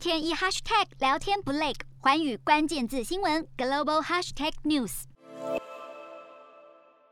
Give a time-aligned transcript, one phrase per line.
[0.00, 5.02] 天一 hashtag 聊天不累，环宇关键字新闻 global hashtag news。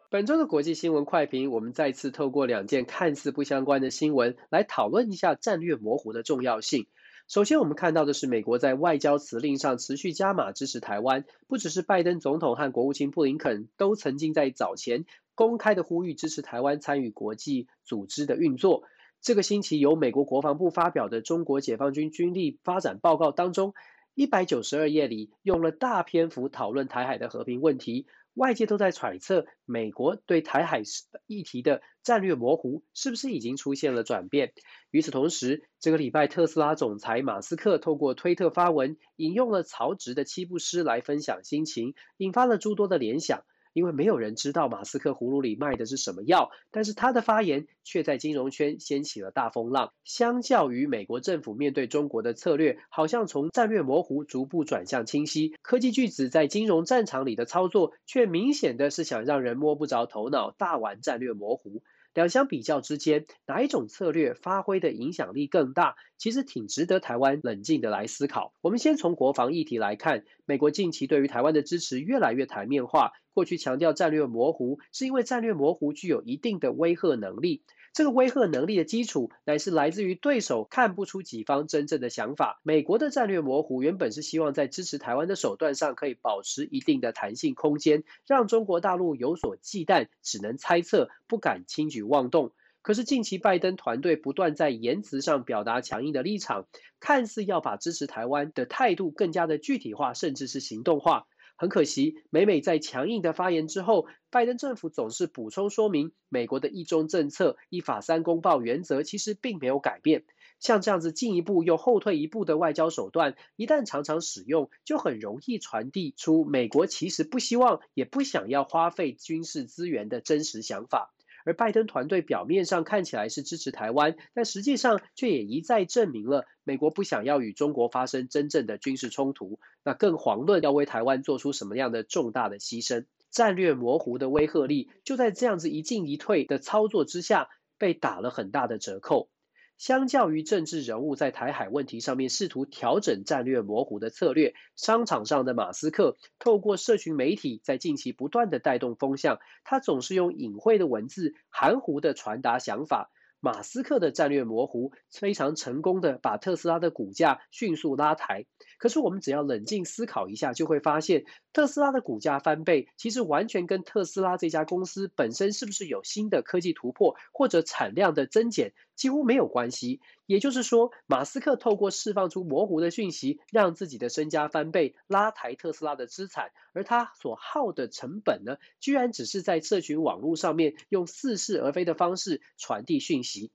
[0.09, 6.87] 本周的国际新闻快评，我们再次透过两件看似不相关的新闻来讨论一下战略模糊的重要性。
[7.29, 18.85] 首先，我们看到的是美国在外交辞令上持续加码支持台湾，不只是拜登总统和国务卿布林肯都曾经在早前公开的呼吁支持台湾参与国际组织的运作。
[19.21, 23.75] 这个星期由美国国防部发表的《中国解放军军力发展报告》当中，
[24.15, 28.07] 一百九十二页里用了大篇幅讨论台海的和平问题。
[28.35, 30.83] 外界都在揣测，美国对台海
[31.27, 34.53] 议题的战略模糊是不是已经出现了转变？
[34.93, 43.43] 与此同时，这个礼拜特斯拉总裁马斯克透过推特发文，引用了曹植的七步诗来分享心情，引发了诸多的联想。
[43.73, 49.93] 因为没有人知道马斯克葫芦里卖的是什么药，但是他的发言却在金融圈掀起了大风浪。
[50.05, 61.83] 相较于美国政府面对中国的策略，好像从战略模糊逐步转向清晰，科技巨子在金融战场里的操作，却明显的是想让人摸不着头脑，大玩战略模糊。
[62.19, 65.95] 两相比较之间，哪一种策略发挥的影响力更大？
[66.17, 68.53] 其实挺值得台湾冷静的来思考。
[68.61, 73.13] 我们先从国防议题来看，美国近期对于台湾的支持越来越台面化。
[73.35, 77.63] 过去强调战略模糊，是因为战略模糊具有一定的威慑能力。
[77.93, 82.61] 这个威慑能力的基础，乃是来自于对手看不出己方真正的想法。
[82.63, 92.53] 美国的战略模糊原本是希望在支持台湾的手段上可以保持一定的弹性空间，让中国大陆有所忌惮，只能猜测，不敢轻举妄动。
[92.81, 96.67] 可是近期拜登团队不断在言辞上表达强硬的立场，
[97.01, 101.27] 看似要把支持台湾的态度更加的具体化，甚至是行动化。
[101.59, 110.25] 很可惜，每每在强硬的发言之后，拜登政府总是补充说明，美国的一中政策、一法三公报原则其实并没有改变。
[110.61, 121.13] 像这样子进一步又后退一步的外交手段，一旦常常使用，就很容易传递出美国其实不希望也不想要花费军事资源的真实想法。
[121.49, 133.07] 而拜登团队表面上看起来是支持台湾，但实际上却也一再证明了美国不想要与中国发生真正的军事冲突，那更遑论要为台湾做出什么样的重大的牺牲。
[133.31, 137.49] 战略模糊的威慑力就在这样子一进一退的操作之下，
[137.79, 139.31] 被打了很大的折扣。
[139.79, 153.11] 相较于政治人物在台海问题上面试图调整战略模糊的策略，商场上的马斯克透过社群媒体在近期不断的带动风向，他总是用隐晦的文字含糊的传达想法。
[153.41, 158.47] 马斯克的战略模糊非常成功的把特斯拉的股价迅速拉抬，
[158.79, 170.03] 可是我们只要冷静思考一下，就会发现特斯拉的股价翻倍，其实完全跟特斯拉这家公司本身是不是有新的科技突破或者产量的增减几乎没有关系。
[170.27, 183.51] 也就是说，马斯克透过释放出模糊的讯息，让自己的身家翻倍，拉抬特斯拉的资产，而他所耗的成本呢，居然只是在社群网络上面用似是而非的方式传递讯息。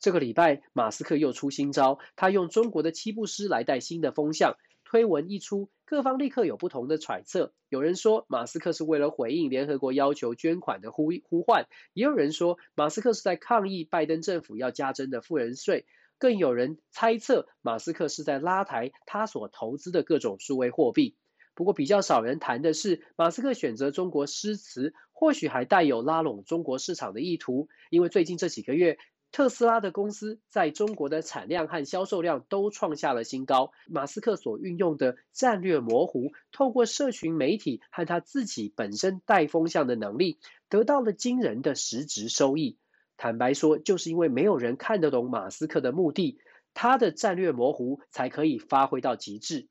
[0.00, 4.56] 这个礼拜，马斯克又出新招，他用中国的七步诗来带新的风向。
[4.90, 7.52] 推文一出，各方立刻有不同的揣测。
[7.68, 15.84] 有人说，马斯克是为了回应联合国要求捐款的呼呼唤；也有人说，马斯克是在抗议拜登政府要加征的富人税。
[16.16, 21.16] 更有人猜测，马斯克是在拉抬他所投资的各种数位货币。
[21.54, 27.68] 不过，比较少人谈的是，马斯克选择中国诗词，或许还带有拉拢中国市场的意图。
[27.90, 28.96] 因为最近这几个月，
[29.30, 33.72] 特斯拉的公司在中国的产量和销售量都创下了新高。
[33.86, 42.78] 马斯克所运用的战略模糊，透过社群媒体和他自己本身带风向的能力，得到了惊人的实质收益。
[43.16, 46.38] 坦白说，就是因为没有人看得懂马斯克的目的，
[46.74, 49.68] 他的战略模糊才可以发挥到极致。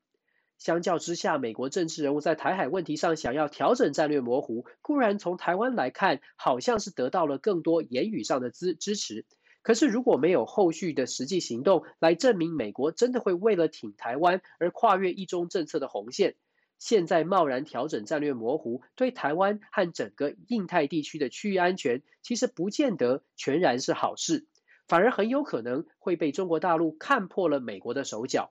[0.56, 9.24] 相较之下，美国政治人物在台海问题上想要调整战略模糊，固然从台湾来看，好像是得到了更多言语上的支支持。
[9.68, 16.36] 可是如果没有后续的实际行动来证明美国真的会为了挺台湾而跨越一中政策的红线，
[16.78, 24.46] 现在贸然调整战略模糊，对台湾和整个印太地区的区域安全，其实不见得全然是好事，
[24.86, 28.50] 反而很有可能会被中国大陆看破了美国的手脚。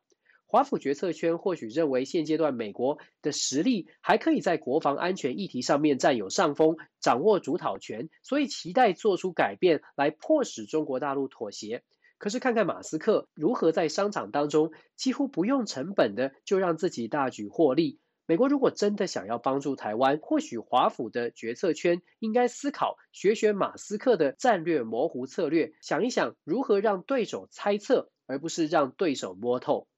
[0.49, 11.83] 华府决策圈或许认为现阶段美国的实力还可以在国防安全议题上面占有上风，掌握主导权，所以期待做出改变来迫使中国大陆妥协。
[12.17, 17.99] 可是看看马斯克如何在商场当中几乎不用成本的就让自己大举获利。
[18.25, 29.87] 美国如果真的想要帮助台湾，或许华府的决策圈应该思考学学马斯克的战略模糊策略，想一想如何让对手猜测，而不是让对手摸透。